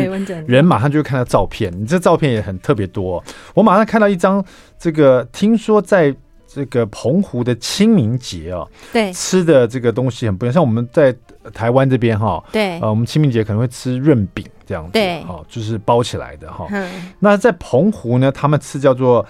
[0.48, 3.24] 人马上就会看到照片，你这照片也很特别多。
[3.54, 4.44] 我马上看到一张
[4.80, 6.16] 这个，听说在。
[6.54, 10.54] 这个澎湖的清明节啊，对，吃的这个东西很不一样。
[10.54, 11.16] 像我们在
[11.54, 16.68] 台湾这边哈，对，呃，我们清明节可能会吃润饼这样子，对，哈，就是包起来的哈。
[16.72, 19.26] 嗯，那在澎湖呢，他们吃叫做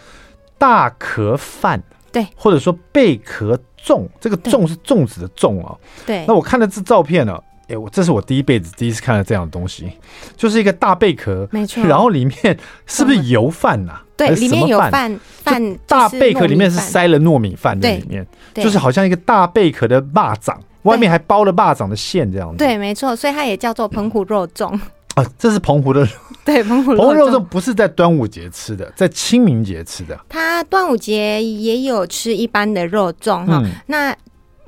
[0.58, 1.80] 大壳饭，
[2.12, 6.26] 对，或者说贝壳粽，这个粽是粽子的粽啊，对。
[6.28, 9.92] 那我看了这照片呢，哎，我这是我第一辈子第一次看到这样的东西，
[10.36, 14.02] 就是一个大贝壳，没错，然后里面是不是油饭呐？
[14.18, 22.58] 对，里面有饭饭，大贝壳里面是塞了糯米饭在里面，就是好像一个大贝壳的蚂蚱，外面还包了蚂蚱的馅这样子。
[22.58, 24.80] 对，没错，所以它也叫做澎湖肉粽。
[25.16, 26.08] 啊，这是澎湖的，
[26.46, 30.18] 对，澎湖澎湖肉粽不是在端午节吃的，在清明节吃的。
[30.30, 33.62] 它端午节也有吃一般的肉粽哈。
[33.64, 34.16] 嗯、那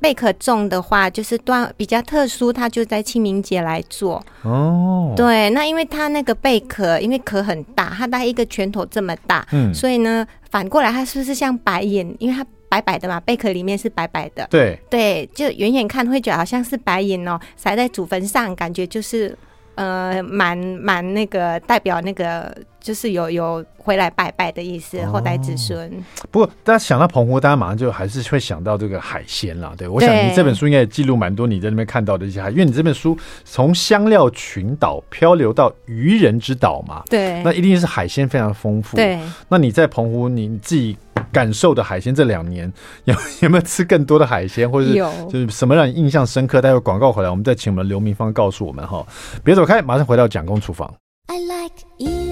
[0.00, 4.22] 贝壳粽的话，就是端比较特殊，它就在清明节来做。
[4.42, 12.14] 哦，对，那因为它那个贝壳，因为壳很大，它大概一个拳头这么大，嗯，所以呢，反过来它是不是像白眼？
[12.18, 14.46] 因为它白白的嘛，贝壳里面是白白的。
[14.50, 19.34] 对对，就远远看会觉得好像是白银哦，撒在祖坟上，感觉就是。
[19.76, 25.90] 呃，蛮蛮那个代表那个，就是有有回来拜拜的意思，哦、后代子孙。
[26.30, 29.72] 不过，大家想到澎湖，大家马上就还是会想到这个海鲜啦。
[29.74, 38.98] 对，我想你这本书应该也记录蛮多你在那边看到的一些海，因为你这本书从香料群岛漂流到渔人之岛嘛，对，那一定是海鲜非常丰富。
[38.98, 39.18] 对，
[39.48, 40.94] 那你在澎湖你自己。
[41.32, 42.72] 感受的海鲜，这两年
[43.06, 44.94] 有有没有吃更多的海鲜，或者是
[45.28, 46.60] 就是什么让你印象深刻？
[46.60, 49.04] 待会广告回来，我们再请我们刘明芳告诉我们哈。
[49.42, 50.92] 别走开，马上回到蒋公厨房。
[51.26, 52.23] I like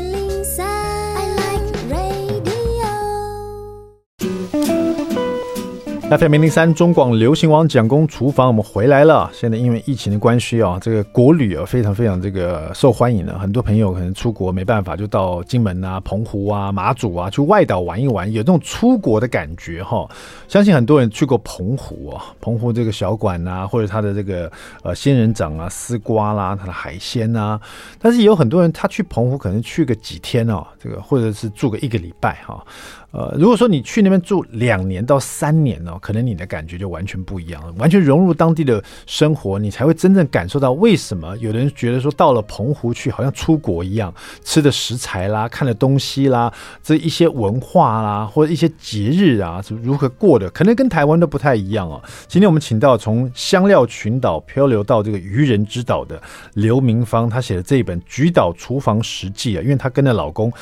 [6.18, 9.30] FM 零零三中广流行网蒋公厨房，我们回来了。
[9.32, 13.38] 现在因为疫情的关系啊，这个国旅啊非常非常这个受欢迎了。
[13.38, 20.06] 很多朋友可能出国没办法，就到金门啊、澎湖啊、马祖啊去外岛玩一玩，有这种出国的感觉哈。
[20.48, 27.58] 相信很多人去过澎湖啊，澎湖这个小馆啊，或者它的这个呃仙人掌啊、丝瓜啦、它的海鲜啊。
[27.98, 32.62] 但是有很多人他去澎湖可能去个几天哦，这个或者是住个一个礼拜哈。
[33.12, 44.12] 呃，如果说你去那边住两年到三年呢，可能你的感觉就完全不一样了，完全融入当地的生活，你才会真正感受到为什么有的人觉得说到了澎湖去好像出国一样，
[44.42, 52.02] 吃的食材啦、看的东西啦、这一些文化啦或者一些节日啊，是如何过的，可能跟台湾都不太一样哦。
[52.26, 56.20] 今天我们请到从香料群岛漂流到这个渔人之岛的
[56.54, 60.52] 刘明芳，她写的这一本《菊岛厨房实记》啊，因为她跟着老公。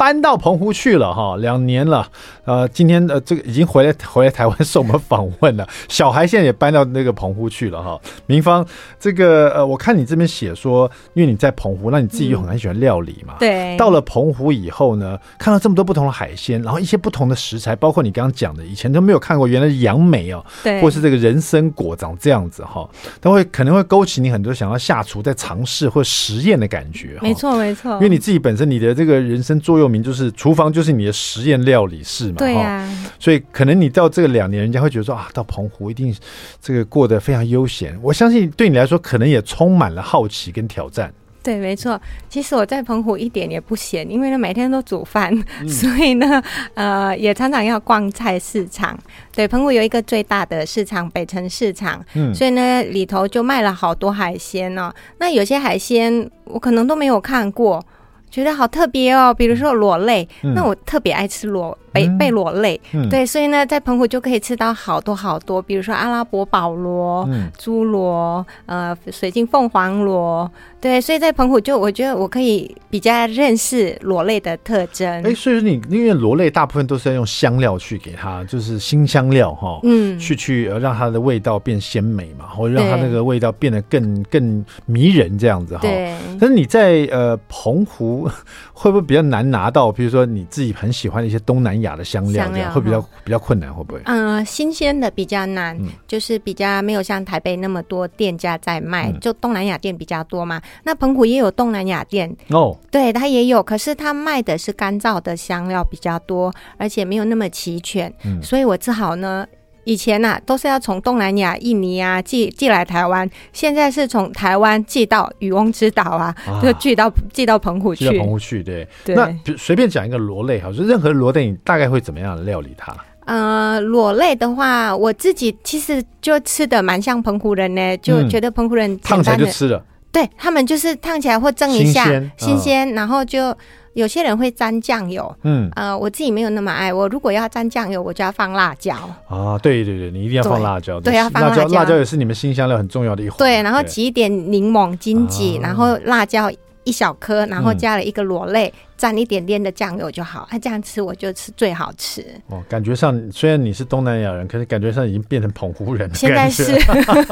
[0.00, 2.08] 搬到澎湖去了哈，两年了，
[2.46, 5.68] 呃，今天呃，这个已经回来回来台湾受我们访问了。
[5.90, 8.00] 小孩现在也搬到那个澎湖去了哈。
[8.24, 8.66] 明芳，
[8.98, 13.76] 这个呃，我看你这边写说，因为你在澎湖，那你自己又很喜欢料理嘛，对。
[13.76, 22.88] 到了澎湖以后呢，看到这么多不同的海鲜，然后一些不同的食材，包括你刚刚讲的，以前都没有看过，原来是杨梅哦，对，或是这个人参果长这样子哈，
[23.20, 27.18] 都会可能会勾起你很多想要下厨再尝试或实验的感觉。
[27.20, 27.92] 没错，没错。
[27.96, 36.14] 因为你自己本身你的这个人生座右铭就是厨房就是你的实验料理室嘛，对呀、啊，所以可能你到这个两年，人家会觉得说啊，到澎湖一定
[36.62, 37.98] 这个过得非常悠闲。
[38.02, 41.12] 我相信对你来说，可能也充满了好奇跟挑战。
[41.42, 41.98] 对，没错。
[42.28, 46.42] 其实我在澎湖一点也不闲，因为呢每天都煮饭，嗯、 所以呢，
[46.74, 48.98] 呃，也常常要逛菜市场。
[49.34, 54.92] 对，澎湖有一个最大的市场北城市场，嗯，所以呢里头就卖了好多海鲜哦。
[55.18, 57.82] 那有些海鲜我可能都没有看过。
[58.30, 61.76] 觉得好特别哦，比如说螺类，嗯、那我特别爱吃螺。
[61.92, 70.48] 贝贝螺类，嗯、对，所以呢，在澎湖就可以吃到好多好多，比如说阿拉伯宝螺、猪螺、嗯，呃，水晶凤凰螺，
[70.80, 75.06] 对，所以在澎湖就我觉得我可以比较认识螺类的特征。
[75.06, 85.82] 哎、欸，所以说你因为螺类大部分都是要用香料去给它，就是新香料哈，嗯，去去让它的味道变鲜美嘛，或者让它那个味道变得更更迷人这样子哈。
[85.82, 86.16] 对。
[86.40, 88.26] 但是你在呃澎湖
[88.72, 89.92] 会不会比较难拿到？
[89.92, 94.00] 比如说你自己很喜欢的一些东南亚的香料，这样会比较比较困难，会不会？
[94.06, 100.58] 嗯、呃，新鲜的比较难，嗯、就是比较没有像台北那么多店家在卖，嗯、就东南亚店比较多嘛。
[100.84, 109.46] 那澎湖也有东南亚店哦，对，它也有，可是它卖的是干燥的香料比较多，而且没有那么齐全，嗯、所以我只好呢。
[109.84, 118.04] 以前呐、啊，都是要从东南亚、印尼啊寄寄来台湾，现在是从台湾寄到渔翁之岛啊，啊就寄到寄到澎湖去。
[118.04, 118.86] 寄到澎湖去，对。
[119.04, 122.94] 对那随便讲一个螺类哈，就任何螺类，你大概会怎么样料理它？
[123.24, 129.82] 呃，螺类的话，我自己其实就吃的蛮像澎湖人呢，就觉得澎湖人烫起来就吃了。
[130.12, 132.04] 对他们就是烫起来或蒸一下，
[132.36, 133.56] 新鲜，然后就。
[133.94, 136.94] 有些人会沾酱油，嗯，呃，我自己没有那么爱。
[136.94, 138.94] 我如果要沾酱油，我就要放辣椒。
[139.26, 141.00] 啊，对对对，你一定要放辣椒。
[141.00, 141.66] 对，要放辣椒。
[141.66, 143.36] 辣椒也是你们新香料很重要的一环。
[143.36, 146.48] 对，然后挤一点柠檬、金桔，然后辣椒
[146.84, 150.46] 一小颗，然后加了一个螺类，蘸、嗯、一点点的酱油就好。
[150.50, 152.24] 它、啊、这样吃，我就吃最好吃。
[152.48, 156.14] 哦，感觉上虽然你是东南亚人，可是感觉上已经变成澎湖人了。
[156.14, 156.78] 现在是。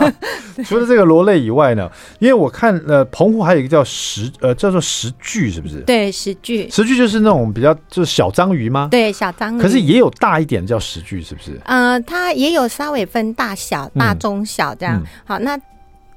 [0.64, 5.80] 除了这个螺类以外呢，因为我看呃，澎湖还有一个叫石呃，叫做石具，是不是？
[5.82, 6.68] 对，石具。
[6.68, 8.88] 石具就是那种比较就是小章鱼吗？
[8.90, 9.62] 对，小章鱼。
[9.62, 11.58] 可是也有大一点叫石具，是不是？
[11.64, 15.00] 呃，它也有稍微分大小、大中小这样。
[15.00, 15.58] 嗯、好，那。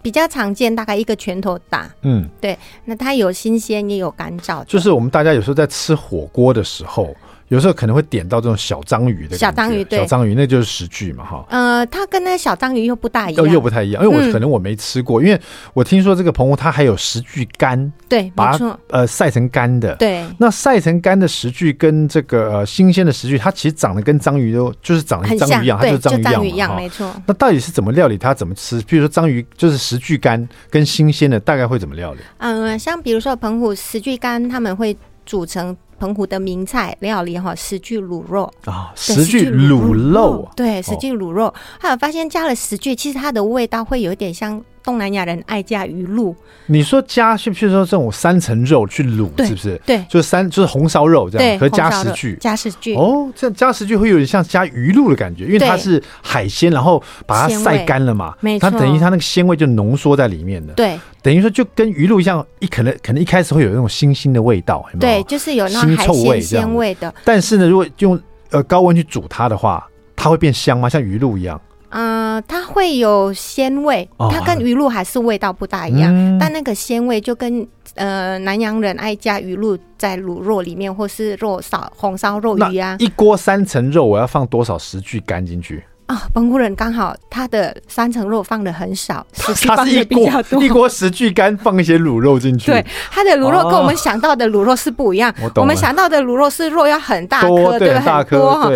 [0.01, 1.89] 比较常见，大概一个拳头大。
[2.01, 2.57] 嗯，对。
[2.85, 4.63] 那它有新鲜，也有干燥。
[4.65, 7.15] 就是我们大家有时候在吃火锅的时候。
[7.51, 11.45] 有时候可能会点到这种小章鱼的小章鱼，对，小章鱼那就是石具嘛，哈。
[11.49, 15.41] 呃，它跟那小章鱼又不大一样，又又不太一样，因为我可能我没吃过，嗯、因为
[15.73, 20.25] 我听说这个澎湖它还有石具干，对，把它呃晒成干的，对。
[20.37, 27.13] 那晒成干的石具跟这个呃新鲜的石具，它其实长得跟章鱼都就是长得跟章鱼一样，它就是章鱼一样，没错。
[27.25, 28.17] 那到底是怎么料理？
[28.17, 28.79] 它怎么吃？
[28.83, 32.21] 比如说章鱼就是石具干跟新鲜的，大概会怎么料理？
[32.37, 35.75] 嗯，像比如说澎湖石具干，他们会煮成。
[36.01, 38.51] 澎湖的名菜料理哈，十具卤肉。
[38.65, 44.59] 啊，十具卤肉，对，十具卤肉，还有发现加了十具，其实它的味道会有一点像。
[44.83, 49.79] 东南亚人爱加鱼露，你说加，是不是说这种三层肉去卤，是不是？
[49.85, 52.95] 对，就是三，就是红烧肉这样，和加食具，加食具。
[52.95, 60.73] 哦，这样加食具会有点像加鱼露的感觉，因为它是海鲜，然后把它晒干了嘛，它等于它那个鲜味就浓缩在里面的。
[60.73, 67.13] 对，等于说就跟鱼露一样，一可能可能一开始会有那种腥腥的味道，对，就是有那种海鲜鲜味的。
[67.23, 70.89] 但是呢，如果用呃高温去煮它的话，它会变香吗？
[70.89, 71.59] 像鱼露一样？
[71.91, 82.95] 嗯、呃，它会有鲜味，它跟鱼露还是味道不大一样，但那个鲜味就跟呃南洋人爱加鱼露在卤肉里面，或是肉烧红烧肉鱼啊。
[82.99, 85.83] 一锅三层肉，我要放多少十具干进去？
[86.07, 90.61] 啊，澎湖人刚好他的三层肉放的很少，石具放的比较多。
[90.61, 92.69] 一锅十具干放一些卤肉进去。
[92.69, 95.31] 对，他的卤肉跟我们想到的卤肉是不一样。
[95.41, 98.69] 哦、我，我们想到的卤肉是肉要很大颗，对，很多哈。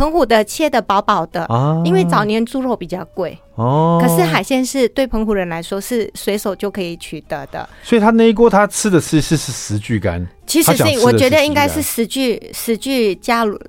[0.00, 3.38] 澎湖的切的薄薄的，啊、因为早年猪肉比较贵。
[3.56, 4.00] 哦。
[4.02, 7.68] 可是海鲜是对澎湖人来说是随手就可以取得的。
[7.82, 10.26] 所以他那一锅他吃的是是是十具干。
[10.46, 13.60] 其实是我觉得应该是十具十具加卤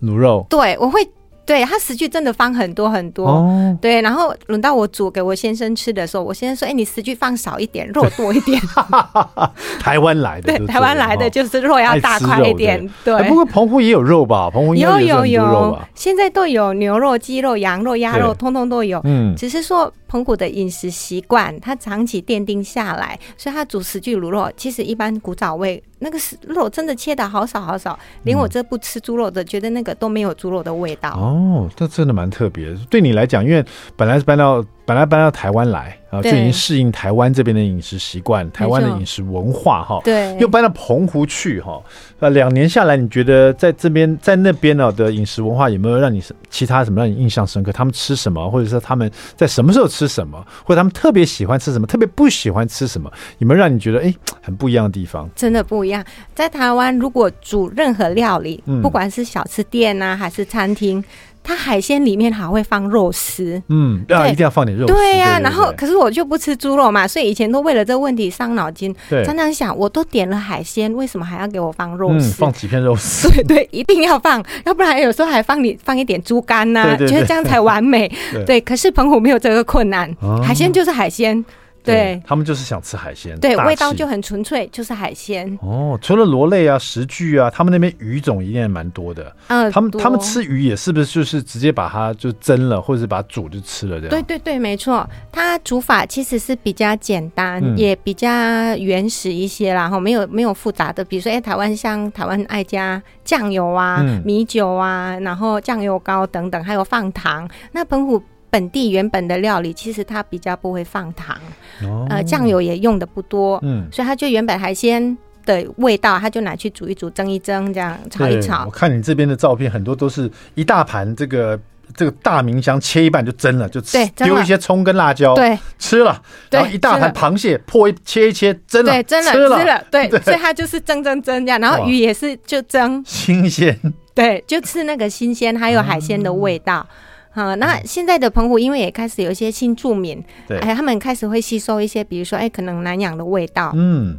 [0.00, 0.46] 卤肉。
[0.48, 1.04] 对，我会。
[1.50, 4.00] 对，它食具真的放很多很多，哦、对。
[4.02, 8.60] 然后轮到我煮给我先生吃的时候，我先生说：“哎，你食具放少一点，肉多一点。
[9.80, 12.88] ”台湾来的，对，台湾来的就是肉要大块一点。
[13.04, 14.48] 对，不过澎湖也有肉吧？
[14.48, 19.00] 澎湖有有有，现在都有牛肉、鸡肉、羊肉、鸭肉，通通都有。
[19.02, 19.92] 嗯，只是说。
[20.10, 31.10] 澎湖的饮食习惯，它长期奠定下来，所以它煮石具卤肉，其实一般古早味那个是肉真的切的好少好少，连我这不吃猪肉的，觉得那个都没有猪肉的味道。
[31.10, 32.74] 哦，这真的蛮特别。
[32.90, 35.96] 对你来讲，因为本来是搬到本来搬到台湾来。
[36.10, 40.00] 啊，就已经适应台湾这边的饮食习惯，台湾的饮食文化哈。
[40.02, 41.80] 对，又搬到澎湖去哈。
[42.18, 47.70] 呃，两年下来，你觉得在这边在那边呢的饮食文化有没有让你其他什么让你印象深刻？
[47.70, 53.08] 他们吃什么，或者说他们在什么时候吃什么，或者他们特别喜欢吃什么，特别不喜欢吃什么？
[53.38, 55.30] 有没有让你觉得哎很不一样的地方？
[55.36, 56.04] 真的不一样。
[56.34, 61.04] 在台湾，如果煮任何料理，嗯、不管是小吃店呐、啊，还是餐厅。
[61.50, 64.92] 它海鲜里面还会放肉丝，嗯，对啊，一定要放点肉丝。
[64.92, 68.94] 对呀，然后可是我就不吃猪肉嘛，所以以前都为了这个问题伤脑筋。
[69.08, 72.34] 对，常常想，我都点了海鲜，为什么还要给我放肉丝？
[72.34, 73.28] 放几片肉丝？
[73.32, 78.08] 对对，一定要放，要不然有时候还放你放一点猪肝呐，觉得这样才完美。
[78.46, 80.08] 对，可是澎湖没有这个困难，
[80.40, 81.44] 海鲜就是海鲜。
[81.82, 85.58] 对，他们就是想吃海鲜，对，味道就很纯粹，就是海鲜。
[85.62, 89.34] 哦，除了螺类啊、石具啊，他们那边鱼种一定也蛮多的。
[89.48, 94.10] 嗯，他们他们吃鱼也是不是就是直接把它就蒸了，或者是把它煮就吃了这样？
[94.10, 98.28] 对对对，没错，它煮法其实是比较简单，也比较
[98.76, 101.04] 原始一些啦，然后没有没有复杂的。
[101.04, 107.48] 比如说，哎，台湾像台湾爱加酱油啊、米酒啊，然后酱油膏等等，还有放糖。
[107.72, 108.22] 那澎湖。
[108.50, 111.36] 本地原本的料理，其实它比较不会放糖，
[111.84, 118.64] 哦、呃，酱油也用的不多，嗯，所以它就原本海鲜的味道，它就拿去煮一煮、蒸一蒸，这样炒一炒。
[118.66, 121.58] 我看你这边的照片，很多都是一大盘这个
[121.94, 130.20] 这个大明香切一半就蒸了，就吃，丢一些葱跟辣椒，对，吃了，然后一大盘螃蟹破一切一切蒸了，对，蒸了吃了，对， 对。
[130.20, 133.78] 所以它就是蒸蒸蒸这样，然后鱼也是就蒸，新鲜，
[134.14, 136.84] 对，就吃那个新鲜还有海鲜的味道。
[136.90, 136.96] 嗯
[137.32, 144.18] 好，那现在的澎湖因为也开始有一些新住民，对，哎，他们开始会吸收一些，比如说，哎，可能南洋的味道，嗯，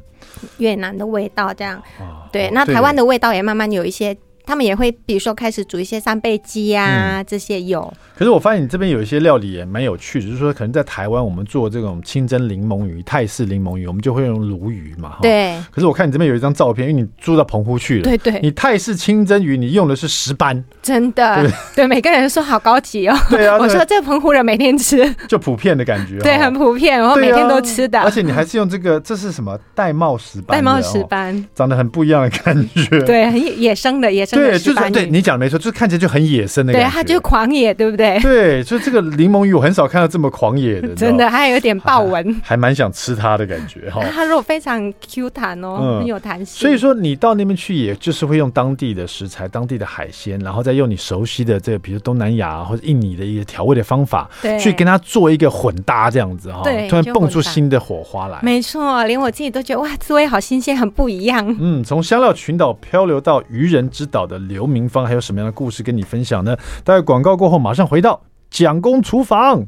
[0.60, 7.91] 越南的味道这样，哦、对，那台湾的味道也慢慢有一些他们也会，比如说开始煮一些三杯鸡啊，嗯、这些有。
[8.15, 15.57] 可是我发现你这边有一些料理也蛮有趣的，就是说可能在台湾我们做这种清蒸柠檬鱼、泰式柠檬鱼，我们就会用鲈鱼嘛，对。
[15.72, 18.39] 可是我看你这边有一张照片，因为你住到澎湖去了，对对。
[18.41, 23.18] 你泰式清蒸鱼，你用的是石斑，真的，对，对每个人说好高级哦。
[23.30, 27.99] 对啊，我说这澎湖人每天吃，就普遍的感觉，对，很普遍，然后每天都吃的。
[28.01, 30.63] 而且你还是用这个，这是什么玳瑁石斑？
[30.63, 34.41] 玳瑁石斑，长得很不一样的感觉，对，很野生的野生。
[34.50, 38.20] 对，就是对你讲的没错，就是看起来就很野生的感觉，对，它就狂野，对不对？
[38.24, 44.02] 对，所以这个柠檬鱼我很少看到这么狂野的，真的，还有点豹纹，还蛮想吃它的感觉哈。
[44.14, 46.60] 它肉非常 Q 弹哦，很有弹性。
[46.60, 58.39] 所以说你到那边去，也就是会用当地的食材、当地的海鲜，然后再用你熟悉的这个，比如东南亚或者印尼的一些调味的方法，对，去跟它做一个混搭，这样子哈，对，突然蹦出新的火花来。
[58.42, 61.56] 没错，连我自己都觉得哇，滋味好新鲜，很不一样。
[61.60, 66.55] 嗯，从香料群岛漂流到渔人之岛好的刘明芳，还有什么样的故事跟你分享呢？
[66.86, 69.65] 待广告过后，马上回到蒋公厨房。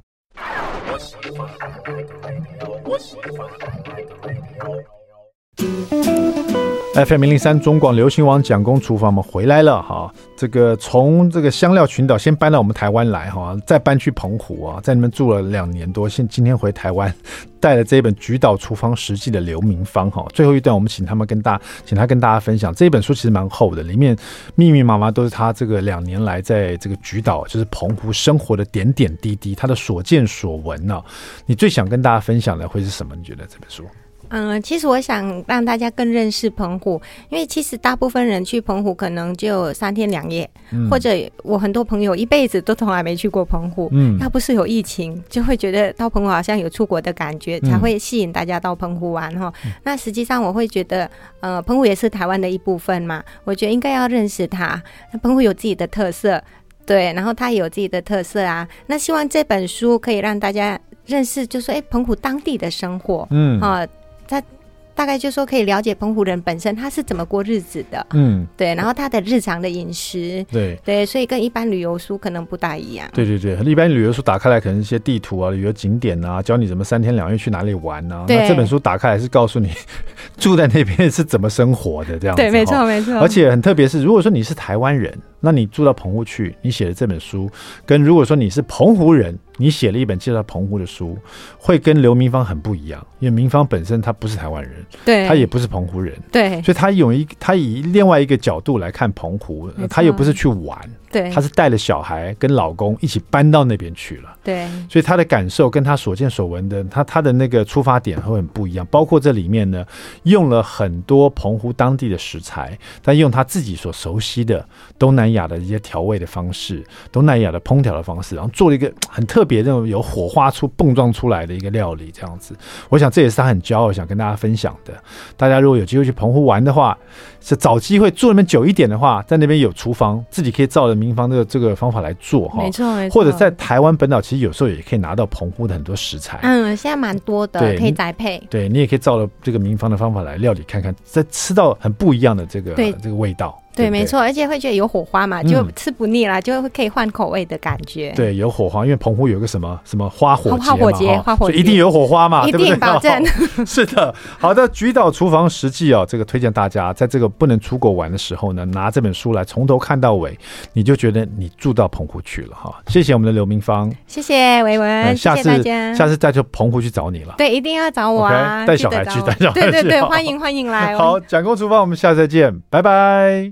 [6.94, 10.14] FM 零零三中广流行网蒋公厨房，我们回来了哈。
[10.38, 17.12] 这个从这个香料群岛先搬到我们台湾来哈，再搬去澎湖啊，在那边住了两年多，现今天回台湾，
[17.60, 20.24] 带了这一本《菊岛厨房实记》的刘明芳哈。
[20.36, 24.16] 最后一段，我们请他们跟大，请他跟大家分享这本书，其实蛮厚的，里面
[24.54, 31.02] 密密麻麻都是他这个两年来在这个菊岛，就是澎湖生活的点点滴滴，他的所见所闻呢。
[31.48, 33.16] 你最想跟大家分享的会是什么？
[33.16, 33.84] 你觉得这本书？
[34.30, 37.00] 嗯，其实我想让大家更认识澎湖，
[37.30, 41.10] 因为其实大部分人去澎湖可能就三天两夜，嗯、或者
[41.44, 43.90] 我很多朋友一辈子都从来没去过澎湖。
[43.92, 49.54] 嗯，要不是有疫情，就会觉得到澎湖好像有出国的感觉，才会吸引大家到澎湖玩哈。
[49.66, 51.10] 嗯、那实际上我会觉得，
[51.42, 54.82] 呃，澎湖也是台湾的一部分嘛，我觉得应该要认识它。
[55.12, 56.44] 那澎湖有自己的特色，
[56.88, 58.68] 对，然后它也有自己的特色啊。
[58.88, 63.86] 那希望这本书可以让大家认识，就是说，哎，澎湖当地的生活，嗯啊。
[64.34, 64.48] 他
[64.96, 73.08] 大概就说可以了解澎湖人本身他是怎么过日子的，嗯，对，然后他的日常的饮食，对对，所以跟一般旅游书可能不大一样。
[73.12, 78.26] 对对对，一般旅游书打开来可能一些地图啊、旅游景点啊，教你怎么三天两夜去哪里玩啊。
[78.28, 79.72] 那这本书打开来是告诉你
[80.38, 82.42] 住在那边是怎么生活的这样子。
[82.42, 83.20] 对，没错没错。
[83.20, 85.12] 而且很特别是，如果说你是台湾人，
[85.46, 87.52] 那你住到澎湖去，你写的这本书，
[87.86, 89.38] 跟如果说你是澎湖人。
[89.58, 91.16] 你写了一本介绍澎湖的书，
[91.60, 94.74] 会跟刘明芳很不一样，因为明芳本身他不是台湾人，
[95.06, 100.76] 对，他也不是澎湖人，对，所以他有一他以另外一个角度来看澎湖，错他又不是去玩。
[101.14, 104.36] 对，他是带了小孩跟老公一起搬到那边去了。
[104.43, 108.84] 对，所以他的感受跟他所见所闻的，他他的那个出发点会很不一样。
[108.89, 109.86] 包括这里面呢，
[110.24, 122.55] 用了很多澎湖当地的食材，但用他自己所熟悉的东南亚的一些调味的方式，东南亚的烹调的方式，然后做了一个很特别那种有火花出碰撞出来的一个料理，这样子。
[122.89, 124.93] 我想这也是他很骄傲想跟大家分享的。
[125.38, 126.97] 大家如果有机会去澎湖玩的话，
[127.39, 131.03] 是找机会住那边久一点的话，在那边有厨房，自己可以照着。
[131.04, 143.60] 明芳的这个方法来做哈，没错没错，或者在台湾本岛，其实有时候也可以拿到澎湖的很多食材，嗯，现在蛮多的，对可以宅配，对你也可以照着这个民方的方法来料理看看，再吃到很不一样的这个这个味道。
[143.76, 148.12] 对，没错，而且会觉得有火花嘛，就吃不腻啦，就会可以换口味的感觉。
[148.16, 153.26] 对，有火花，因为澎湖有个什么什么花火节嘛，花火节，花火节，一定有火花嘛，一定保证。
[153.66, 160.38] 是的，好的，《菊岛厨房实际》哦，这个推荐大家，在这个不能出国玩的时候呢，拿这本书来从头看到尾，
[160.74, 162.74] 你就觉得你住到澎湖去了哈。
[162.88, 167.34] 谢谢我们的刘明芳，谢谢维文，谢谢大家，下次再去澎湖去找你了。
[167.38, 170.96] 对，一定要找我啊，带小孩去，带小孩去，对对对，欢迎欢迎来。
[170.98, 173.52] 好，蒋公厨房，我们下次再见，拜拜。